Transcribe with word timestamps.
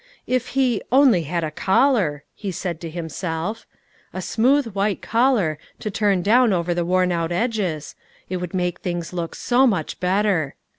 If 0.25 0.47
he 0.57 0.81
"only 0.91 1.25
had 1.29 1.43
a 1.43 1.51
collar," 1.51 2.23
he 2.33 2.51
said 2.51 2.81
to 2.81 2.89
himself, 2.89 3.67
"a 4.13 4.19
smooth 4.19 4.73
white 4.73 4.99
collar, 4.99 5.59
to 5.77 5.91
turn 5.91 6.23
down 6.23 6.51
over 6.53 6.73
the 6.73 6.83
worn 6.83 7.11
out 7.11 7.31
edges, 7.31 7.93
it 8.27 8.37
would 8.37 8.55
make 8.55 8.79
things 8.79 9.13
look 9.13 9.35
so 9.35 9.67
much 9.67 9.99
better." 9.99 10.55